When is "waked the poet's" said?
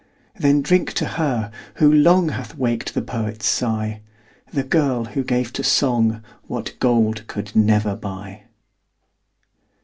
2.57-3.45